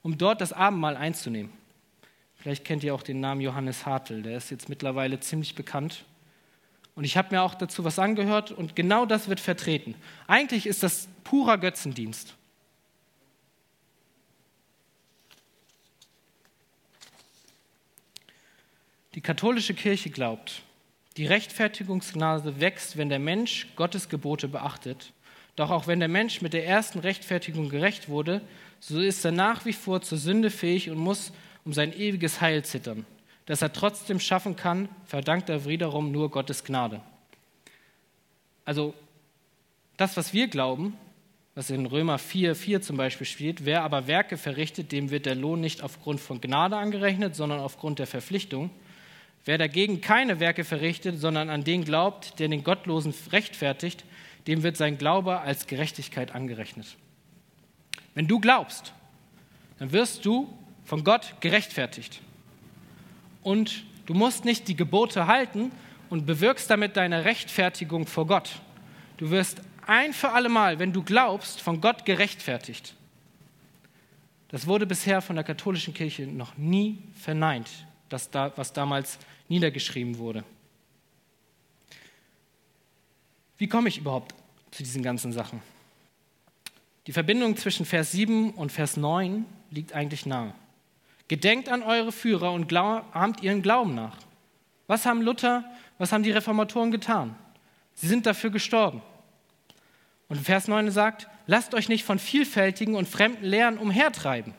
[0.02, 1.52] um dort das Abendmahl einzunehmen.
[2.36, 6.04] Vielleicht kennt ihr auch den Namen Johannes Hartl, der ist jetzt mittlerweile ziemlich bekannt.
[6.94, 9.94] Und ich habe mir auch dazu was angehört und genau das wird vertreten.
[10.26, 12.37] Eigentlich ist das purer Götzendienst.
[19.18, 20.62] Die katholische Kirche glaubt,
[21.16, 25.12] die Rechtfertigungsgnade wächst, wenn der Mensch Gottes Gebote beachtet.
[25.56, 28.40] Doch auch wenn der Mensch mit der ersten Rechtfertigung gerecht wurde,
[28.78, 31.32] so ist er nach wie vor zur Sünde fähig und muss
[31.64, 33.04] um sein ewiges Heil zittern
[33.48, 37.00] das er trotzdem schaffen kann, verdankt er wiederum nur Gottes Gnade.
[38.66, 38.92] Also
[39.96, 40.98] das, was wir glauben,
[41.54, 45.34] was in Römer 4, 4 zum Beispiel steht, wer aber Werke verrichtet, dem wird der
[45.34, 48.68] Lohn nicht aufgrund von Gnade angerechnet, sondern aufgrund der Verpflichtung.
[49.44, 54.04] Wer dagegen keine Werke verrichtet, sondern an den glaubt, der den Gottlosen rechtfertigt,
[54.46, 56.96] dem wird sein Glaube als Gerechtigkeit angerechnet.
[58.14, 58.92] Wenn du glaubst,
[59.78, 60.52] dann wirst du
[60.84, 62.20] von Gott gerechtfertigt
[63.42, 65.70] und du musst nicht die Gebote halten
[66.10, 68.60] und bewirkst damit deine Rechtfertigung vor Gott.
[69.18, 72.94] Du wirst ein für alle Mal, wenn du glaubst, von Gott gerechtfertigt.
[74.48, 77.68] Das wurde bisher von der katholischen Kirche noch nie verneint,
[78.08, 79.18] das da, was damals
[79.48, 80.44] niedergeschrieben wurde.
[83.56, 84.34] Wie komme ich überhaupt
[84.70, 85.60] zu diesen ganzen Sachen?
[87.06, 90.54] Die Verbindung zwischen Vers 7 und Vers 9 liegt eigentlich nahe.
[91.26, 94.16] Gedenkt an eure Führer und ahmt ihren Glauben nach.
[94.86, 95.64] Was haben Luther,
[95.98, 97.34] was haben die Reformatoren getan?
[97.94, 99.02] Sie sind dafür gestorben.
[100.28, 104.54] Und Vers 9 sagt, lasst euch nicht von vielfältigen und fremden Lehren umhertreiben.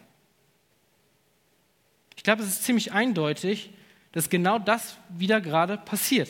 [2.20, 3.70] Ich glaube, es ist ziemlich eindeutig,
[4.12, 6.28] dass genau das wieder gerade passiert.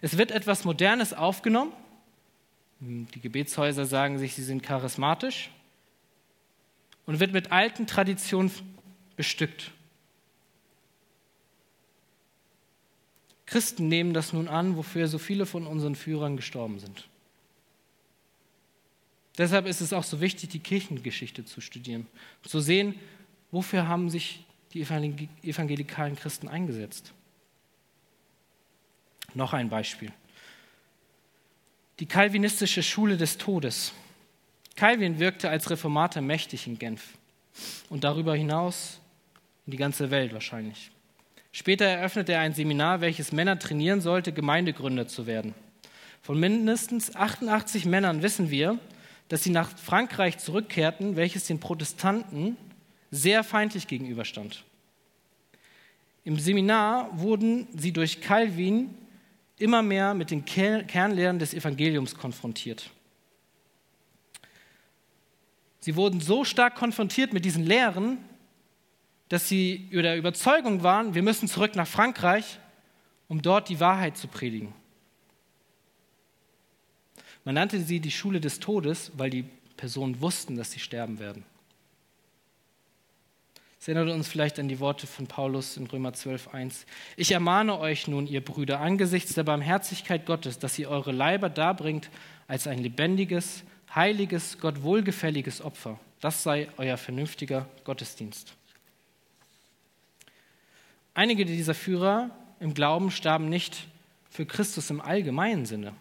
[0.00, 1.72] Es wird etwas Modernes aufgenommen.
[2.78, 5.50] Die Gebetshäuser sagen sich, sie sind charismatisch
[7.04, 8.52] und wird mit alten Traditionen
[9.16, 9.72] bestückt.
[13.46, 17.08] Christen nehmen das nun an, wofür so viele von unseren Führern gestorben sind.
[19.38, 22.06] Deshalb ist es auch so wichtig, die Kirchengeschichte zu studieren,
[22.42, 22.94] zu sehen,
[23.50, 27.12] wofür haben sich die evangelikalen Christen eingesetzt.
[29.34, 30.12] Noch ein Beispiel.
[31.98, 33.92] Die kalvinistische Schule des Todes
[34.76, 37.16] Calvin wirkte als Reformator mächtig in Genf
[37.90, 39.00] und darüber hinaus
[39.66, 40.90] in die ganze Welt wahrscheinlich.
[41.52, 45.54] Später eröffnete er ein Seminar, welches Männer trainieren sollte, Gemeindegründer zu werden.
[46.22, 48.78] Von mindestens 88 Männern wissen wir,
[49.28, 52.56] dass sie nach Frankreich zurückkehrten, welches den Protestanten
[53.10, 54.64] sehr feindlich gegenüberstand.
[56.24, 58.94] Im Seminar wurden sie durch Calvin
[59.58, 62.90] immer mehr mit den Kernlehren des Evangeliums konfrontiert.
[65.80, 68.18] Sie wurden so stark konfrontiert mit diesen Lehren,
[69.28, 72.58] dass sie der Überzeugung waren, wir müssen zurück nach Frankreich,
[73.28, 74.74] um dort die Wahrheit zu predigen.
[77.44, 79.44] Man nannte sie die Schule des Todes, weil die
[79.76, 81.44] Personen wussten, dass sie sterben werden.
[83.80, 86.86] Es erinnert uns vielleicht an die Worte von Paulus in Römer 12.1.
[87.16, 92.08] Ich ermahne euch nun, ihr Brüder, angesichts der Barmherzigkeit Gottes, dass ihr eure Leiber darbringt
[92.46, 95.98] als ein lebendiges, heiliges, Gott wohlgefälliges Opfer.
[96.20, 98.54] Das sei euer vernünftiger Gottesdienst.
[101.14, 103.88] Einige dieser Führer im Glauben starben nicht
[104.30, 105.92] für Christus im allgemeinen Sinne.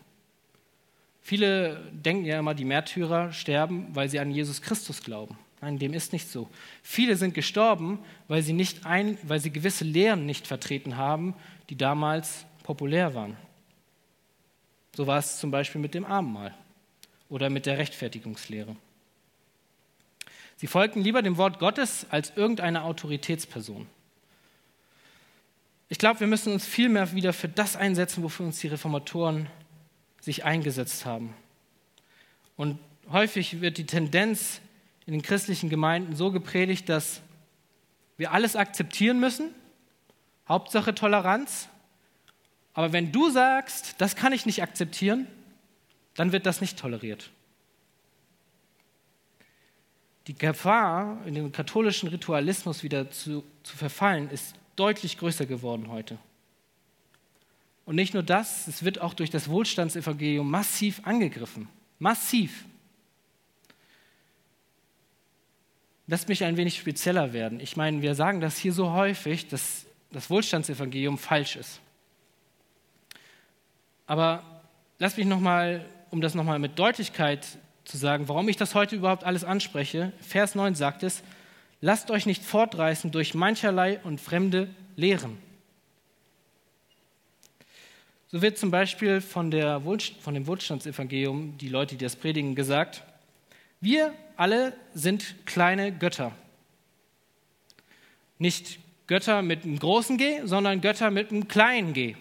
[1.21, 5.37] Viele denken ja immer, die Märtyrer sterben, weil sie an Jesus Christus glauben.
[5.61, 6.49] Nein, dem ist nicht so.
[6.81, 11.35] Viele sind gestorben, weil sie, nicht ein, weil sie gewisse Lehren nicht vertreten haben,
[11.69, 13.37] die damals populär waren.
[14.95, 16.55] So war es zum Beispiel mit dem Abendmahl
[17.29, 18.75] oder mit der Rechtfertigungslehre.
[20.57, 23.87] Sie folgten lieber dem Wort Gottes als irgendeine Autoritätsperson.
[25.89, 29.47] Ich glaube, wir müssen uns viel mehr wieder für das einsetzen, wofür uns die Reformatoren
[30.21, 31.33] sich eingesetzt haben.
[32.55, 32.79] Und
[33.11, 34.61] häufig wird die Tendenz
[35.05, 37.21] in den christlichen Gemeinden so gepredigt, dass
[38.17, 39.49] wir alles akzeptieren müssen,
[40.47, 41.67] Hauptsache Toleranz.
[42.73, 45.27] Aber wenn du sagst, das kann ich nicht akzeptieren,
[46.15, 47.31] dann wird das nicht toleriert.
[50.27, 56.17] Die Gefahr, in den katholischen Ritualismus wieder zu, zu verfallen, ist deutlich größer geworden heute.
[57.85, 61.67] Und nicht nur das, es wird auch durch das Wohlstandsevangelium massiv angegriffen.
[61.99, 62.65] Massiv.
[66.07, 67.59] Lasst mich ein wenig spezieller werden.
[67.59, 71.79] Ich meine, wir sagen das hier so häufig, dass das Wohlstandsevangelium falsch ist.
[74.07, 74.61] Aber
[74.99, 77.47] lasst mich nochmal um das nochmal mit Deutlichkeit
[77.85, 81.23] zu sagen, warum ich das heute überhaupt alles anspreche, Vers 9 sagt es,
[81.79, 85.37] lasst euch nicht fortreißen durch mancherlei und fremde Lehren.
[88.31, 89.81] So wird zum Beispiel von, der
[90.21, 93.03] von dem Wohlstandsevangelium, die Leute, die das predigen, gesagt,
[93.81, 96.31] wir alle sind kleine Götter.
[98.37, 102.15] Nicht Götter mit einem großen G, sondern Götter mit einem kleinen G.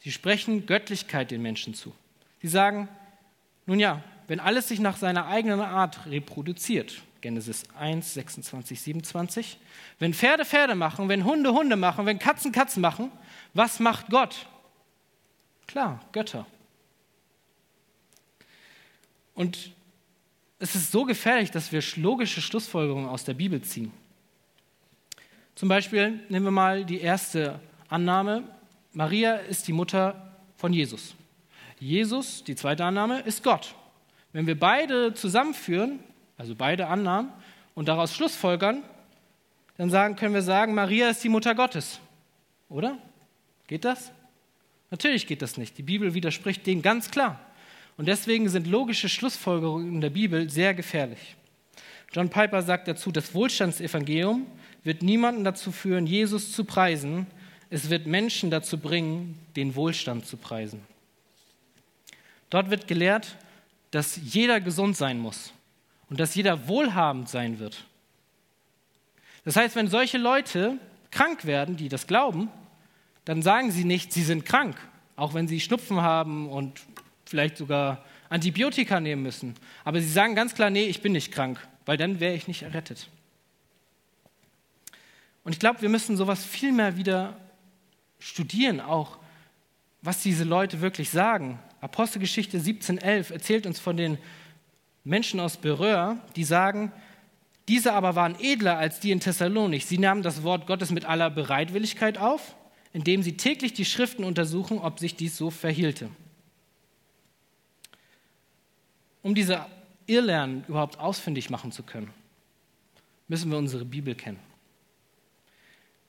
[0.00, 1.94] Sie sprechen Göttlichkeit den Menschen zu.
[2.42, 2.88] Sie sagen,
[3.64, 9.58] nun ja, wenn alles sich nach seiner eigenen Art reproduziert, Genesis 1, 26, 27,
[9.98, 13.10] wenn Pferde Pferde machen, wenn Hunde Hunde machen, wenn Katzen Katzen machen,
[13.54, 14.46] was macht Gott?
[15.66, 16.46] Klar, Götter.
[19.34, 19.72] Und
[20.58, 23.92] es ist so gefährlich, dass wir logische Schlussfolgerungen aus der Bibel ziehen.
[25.54, 28.44] Zum Beispiel nehmen wir mal die erste Annahme.
[28.92, 31.14] Maria ist die Mutter von Jesus.
[31.78, 33.74] Jesus, die zweite Annahme, ist Gott.
[34.32, 36.00] Wenn wir beide zusammenführen,
[36.38, 37.32] also beide Annahmen,
[37.74, 38.82] und daraus Schlussfolgern,
[39.78, 42.00] dann sagen, können wir sagen, Maria ist die Mutter Gottes.
[42.68, 42.98] Oder?
[43.72, 44.12] Geht das?
[44.90, 45.78] Natürlich geht das nicht.
[45.78, 47.40] Die Bibel widerspricht dem ganz klar.
[47.96, 51.36] Und deswegen sind logische Schlussfolgerungen in der Bibel sehr gefährlich.
[52.12, 54.46] John Piper sagt dazu, das Wohlstandsevangelium
[54.84, 57.26] wird niemanden dazu führen, Jesus zu preisen.
[57.70, 60.82] Es wird Menschen dazu bringen, den Wohlstand zu preisen.
[62.50, 63.38] Dort wird gelehrt,
[63.90, 65.54] dass jeder gesund sein muss
[66.10, 67.86] und dass jeder wohlhabend sein wird.
[69.46, 70.76] Das heißt, wenn solche Leute
[71.10, 72.50] krank werden, die das glauben,
[73.24, 74.76] dann sagen sie nicht, sie sind krank,
[75.16, 76.80] auch wenn sie Schnupfen haben und
[77.24, 79.54] vielleicht sogar Antibiotika nehmen müssen.
[79.84, 82.62] Aber sie sagen ganz klar, nee, ich bin nicht krank, weil dann wäre ich nicht
[82.62, 83.08] errettet.
[85.44, 87.36] Und ich glaube, wir müssen sowas viel mehr wieder
[88.18, 89.18] studieren, auch
[90.00, 91.58] was diese Leute wirklich sagen.
[91.80, 94.18] Apostelgeschichte 17.11 erzählt uns von den
[95.04, 96.92] Menschen aus Beröa, die sagen,
[97.68, 99.82] diese aber waren edler als die in Thessalonik.
[99.82, 102.56] Sie nahmen das Wort Gottes mit aller Bereitwilligkeit auf
[102.92, 106.10] indem sie täglich die Schriften untersuchen, ob sich dies so verhielte.
[109.22, 109.66] Um diese
[110.06, 112.12] Irrlernen überhaupt ausfindig machen zu können,
[113.28, 114.40] müssen wir unsere Bibel kennen.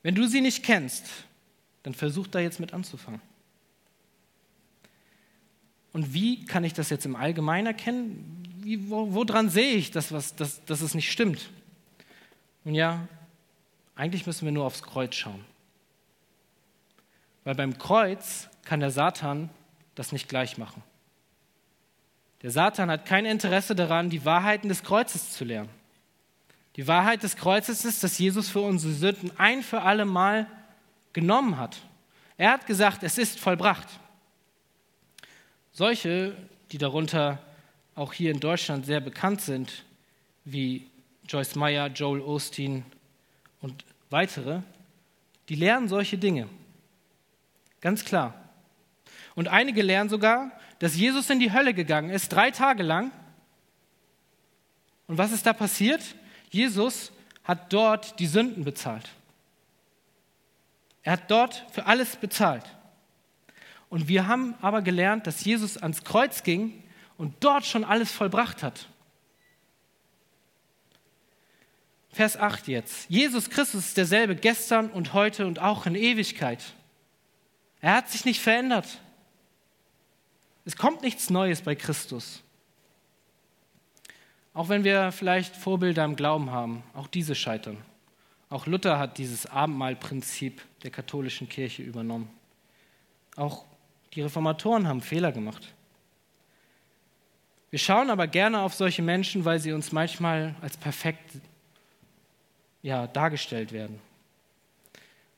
[0.02, 1.06] Wenn du sie nicht kennst,
[1.84, 3.22] dann versuch da jetzt mit anzufangen.
[5.94, 8.44] Und wie kann ich das jetzt im Allgemeinen erkennen?
[8.62, 11.50] Wie, wo, woran sehe ich, dass, was, dass, dass es nicht stimmt?
[12.64, 13.08] Nun ja,
[13.96, 15.46] eigentlich müssen wir nur aufs Kreuz schauen.
[17.44, 19.50] Weil beim Kreuz kann der Satan
[19.96, 20.82] das nicht gleich machen.
[22.42, 25.70] Der Satan hat kein Interesse daran, die Wahrheiten des Kreuzes zu lernen.
[26.76, 30.48] Die Wahrheit des Kreuzes ist, dass Jesus für unsere Sünden ein für alle Mal
[31.14, 31.78] genommen hat.
[32.38, 33.88] Er hat gesagt, es ist vollbracht.
[35.72, 36.36] Solche,
[36.72, 37.40] die darunter
[37.96, 39.84] auch hier in Deutschland sehr bekannt sind,
[40.46, 40.90] wie
[41.28, 42.84] Joyce Meyer, Joel Osteen
[43.62, 44.62] und weitere,
[45.50, 46.50] die lernen solche Dinge.
[47.84, 48.34] Ganz klar.
[49.36, 53.12] Und einige lernen sogar, dass Jesus in die Hölle gegangen ist, drei Tage lang.
[55.08, 56.02] Und was ist da passiert?
[56.50, 57.12] Jesus
[57.44, 59.10] hat dort die Sünden bezahlt.
[61.02, 62.64] Er hat dort für alles bezahlt.
[63.90, 66.82] Und wir haben aber gelernt, dass Jesus ans Kreuz ging
[67.18, 68.88] und dort schon alles vollbracht hat.
[72.14, 73.10] Vers 8 jetzt.
[73.10, 76.64] Jesus Christus ist derselbe gestern und heute und auch in Ewigkeit.
[77.84, 78.88] Er hat sich nicht verändert.
[80.64, 82.42] Es kommt nichts Neues bei Christus.
[84.54, 87.76] Auch wenn wir vielleicht Vorbilder im Glauben haben, auch diese scheitern.
[88.50, 92.30] Auch Luther hat dieses Abendmahlprinzip der katholischen Kirche übernommen.
[93.36, 93.66] Auch
[94.14, 95.74] die Reformatoren haben Fehler gemacht.
[97.70, 101.34] Wir schauen aber gerne auf solche Menschen, weil sie uns manchmal als perfekt
[102.82, 104.00] ja, dargestellt werden.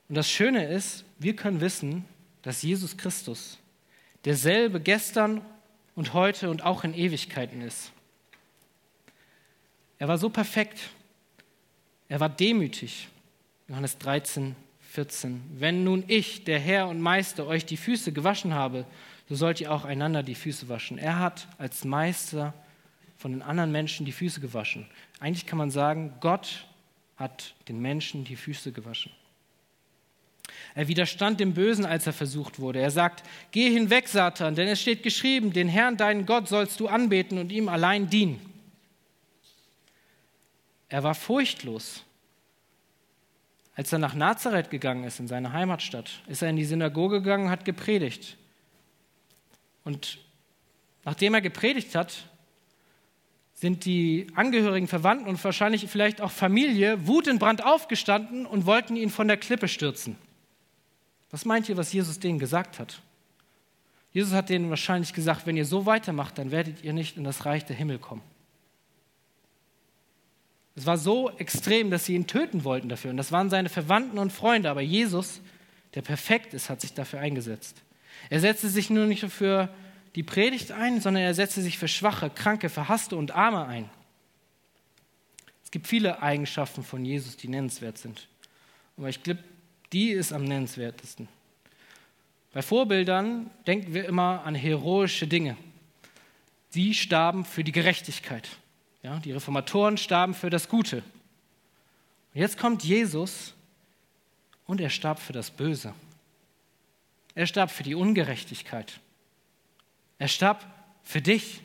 [0.10, 2.06] Und das Schöne ist, wir können wissen,
[2.46, 3.58] dass Jesus Christus
[4.24, 5.42] derselbe gestern
[5.96, 7.92] und heute und auch in Ewigkeiten ist.
[9.98, 10.92] Er war so perfekt.
[12.08, 13.08] Er war demütig.
[13.68, 14.56] Johannes 13,
[14.92, 15.42] 14.
[15.58, 18.86] Wenn nun ich, der Herr und Meister, euch die Füße gewaschen habe,
[19.28, 21.00] so sollt ihr auch einander die Füße waschen.
[21.00, 22.54] Er hat als Meister
[23.18, 24.86] von den anderen Menschen die Füße gewaschen.
[25.20, 26.68] Eigentlich kann man sagen, Gott
[27.18, 29.12] hat den Menschen die Füße gewaschen.
[30.74, 32.80] Er widerstand dem Bösen, als er versucht wurde.
[32.80, 36.88] Er sagt, geh hinweg, Satan, denn es steht geschrieben, den Herrn, deinen Gott, sollst du
[36.88, 38.42] anbeten und ihm allein dienen.
[40.90, 42.04] Er war furchtlos.
[43.76, 47.46] Als er nach Nazareth gegangen ist, in seine Heimatstadt, ist er in die Synagoge gegangen
[47.46, 48.38] und hat gepredigt.
[49.84, 50.18] Und
[51.04, 52.26] nachdem er gepredigt hat,
[53.54, 59.28] sind die Angehörigen, Verwandten und wahrscheinlich vielleicht auch Familie wutentbrannt aufgestanden und wollten ihn von
[59.28, 60.18] der Klippe stürzen.
[61.36, 63.02] Was meint ihr, was Jesus denen gesagt hat?
[64.14, 67.46] Jesus hat denen wahrscheinlich gesagt, wenn ihr so weitermacht, dann werdet ihr nicht in das
[67.46, 68.22] Reich der Himmel kommen.
[70.78, 73.12] Es war so extrem, dass sie ihn töten wollten dafür.
[73.12, 74.70] Und das waren seine Verwandten und Freunde.
[74.70, 75.42] Aber Jesus,
[75.94, 77.84] der perfekt ist, hat sich dafür eingesetzt.
[78.30, 79.68] Er setzte sich nur nicht für
[80.16, 83.90] die Predigt ein, sondern er setzte sich für Schwache, Kranke, Verhasste und Arme ein.
[85.66, 88.30] Es gibt viele Eigenschaften von Jesus, die nennenswert sind.
[88.96, 89.44] Aber ich glaube,
[89.92, 91.28] die ist am nennenswertesten.
[92.54, 95.58] Bei Vorbildern denken wir immer an heroische Dinge.
[96.70, 98.50] Sie starben für die Gerechtigkeit.
[99.04, 100.98] Ja, die Reformatoren starben für das Gute.
[102.34, 103.54] Und jetzt kommt Jesus
[104.66, 105.94] und er starb für das Böse.
[107.36, 109.00] Er starb für die Ungerechtigkeit.
[110.18, 110.66] Er starb
[111.04, 111.62] für dich.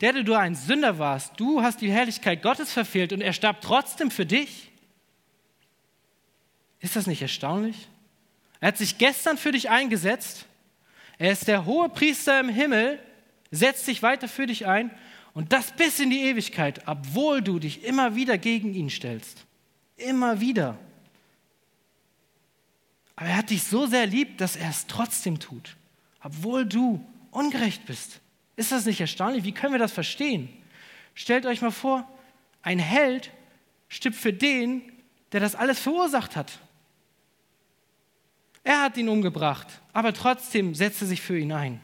[0.00, 3.62] Der, der du ein Sünder warst, du hast die Herrlichkeit Gottes verfehlt und er starb
[3.62, 4.65] trotzdem für dich.
[6.86, 7.88] Ist das nicht erstaunlich?
[8.60, 10.46] Er hat sich gestern für dich eingesetzt.
[11.18, 13.00] Er ist der hohe Priester im Himmel,
[13.50, 14.92] setzt sich weiter für dich ein
[15.34, 19.46] und das bis in die Ewigkeit, obwohl du dich immer wieder gegen ihn stellst.
[19.96, 20.78] Immer wieder.
[23.16, 25.74] Aber er hat dich so sehr lieb, dass er es trotzdem tut,
[26.22, 28.20] obwohl du ungerecht bist.
[28.54, 29.42] Ist das nicht erstaunlich?
[29.42, 30.48] Wie können wir das verstehen?
[31.16, 32.08] Stellt euch mal vor,
[32.62, 33.32] ein Held
[33.88, 34.82] stirbt für den,
[35.32, 36.60] der das alles verursacht hat.
[38.66, 41.80] Er hat ihn umgebracht, aber trotzdem setzt sich für ihn ein.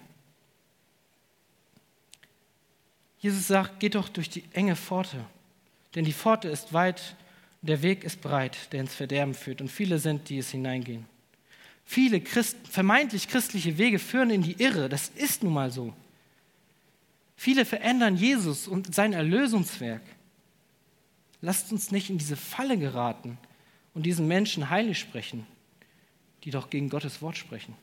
[3.20, 5.24] Jesus sagt, geht doch durch die enge Pforte,
[5.95, 7.14] denn die Pforte ist weit,
[7.61, 11.07] der Weg ist breit, der ins Verderben führt, und viele sind, die es hineingehen.
[11.85, 15.95] Viele Christ, vermeintlich christliche Wege führen in die Irre, das ist nun mal so.
[17.37, 20.03] Viele verändern Jesus und sein Erlösungswerk.
[21.43, 23.39] Lasst uns nicht in diese Falle geraten
[23.95, 25.47] und diesen Menschen heilig sprechen,
[26.45, 27.74] die doch gegen Gottes Wort sprechen.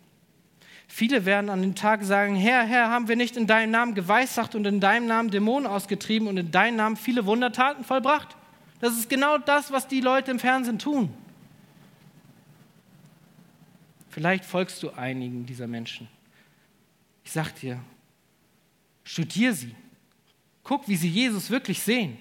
[0.87, 4.55] Viele werden an den Tag sagen, Herr, Herr, haben wir nicht in deinem Namen geweissagt
[4.55, 8.35] und in deinem Namen Dämonen ausgetrieben und in deinem Namen viele Wundertaten vollbracht?
[8.79, 11.13] Das ist genau das, was die Leute im Fernsehen tun.
[14.09, 16.07] Vielleicht folgst du einigen dieser Menschen.
[17.23, 17.79] Ich sag dir,
[19.03, 19.75] studier sie.
[20.63, 22.17] Guck, wie sie Jesus wirklich sehen.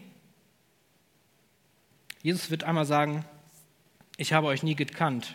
[2.22, 3.24] Jesus wird einmal sagen,
[4.18, 5.34] ich habe euch nie gekannt.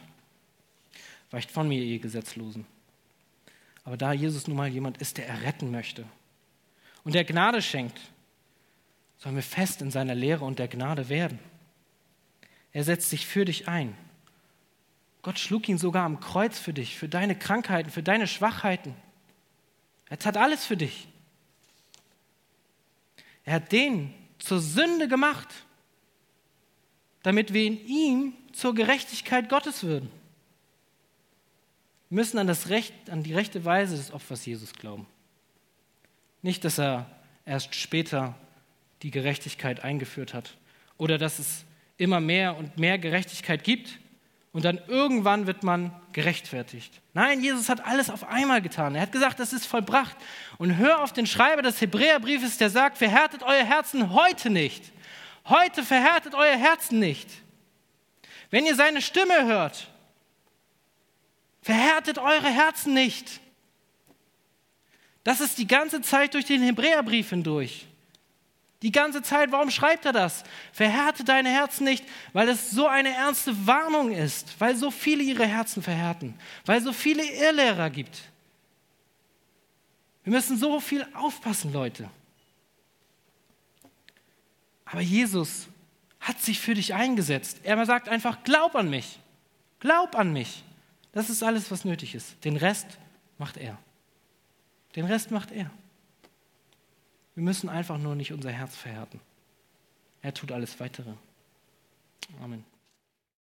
[1.33, 2.67] Weicht von mir, ihr Gesetzlosen.
[3.83, 6.05] Aber da Jesus nun mal jemand ist, der erretten möchte
[7.03, 7.99] und der Gnade schenkt,
[9.17, 11.39] sollen wir fest in seiner Lehre und der Gnade werden.
[12.71, 13.97] Er setzt sich für dich ein.
[15.23, 18.93] Gott schlug ihn sogar am Kreuz für dich, für deine Krankheiten, für deine Schwachheiten.
[20.09, 21.07] Er tat alles für dich.
[23.43, 25.49] Er hat den zur Sünde gemacht,
[27.23, 30.11] damit wir in ihm zur Gerechtigkeit Gottes würden.
[32.13, 35.07] Müssen an, das Recht, an die rechte Weise des Opfers Jesus glauben.
[36.43, 37.09] Nicht, dass er
[37.43, 38.35] erst später
[39.01, 40.55] die Gerechtigkeit eingeführt hat
[40.97, 41.65] oder dass es
[41.97, 43.97] immer mehr und mehr Gerechtigkeit gibt
[44.51, 47.01] und dann irgendwann wird man gerechtfertigt.
[47.15, 48.93] Nein, Jesus hat alles auf einmal getan.
[48.93, 50.15] Er hat gesagt, das ist vollbracht.
[50.59, 54.91] Und hör auf den Schreiber des Hebräerbriefes, der sagt, verhärtet euer Herzen heute nicht.
[55.45, 57.27] Heute verhärtet euer Herzen nicht.
[58.51, 59.87] Wenn ihr seine Stimme hört,
[61.63, 63.39] Verhärtet eure Herzen nicht.
[65.23, 67.87] Das ist die ganze Zeit durch den Hebräerbrief hindurch.
[68.81, 70.43] Die ganze Zeit, warum schreibt er das?
[70.73, 72.03] Verhärte deine Herzen nicht,
[72.33, 76.91] weil es so eine ernste Warnung ist, weil so viele ihre Herzen verhärten, weil so
[76.91, 78.23] viele Irrlehrer gibt.
[80.25, 82.09] Wir müssen so viel aufpassen, Leute.
[84.83, 85.67] Aber Jesus
[86.19, 87.61] hat sich für dich eingesetzt.
[87.63, 89.17] Er sagt einfach, glaub an mich.
[89.79, 90.61] Glaub an mich.
[91.13, 92.43] Das ist alles, was nötig ist.
[92.43, 92.97] Den Rest
[93.37, 93.77] macht er.
[94.95, 95.71] Den Rest macht er.
[97.35, 99.19] Wir müssen einfach nur nicht unser Herz verhärten.
[100.21, 101.13] Er tut alles Weitere.
[102.41, 102.65] Amen.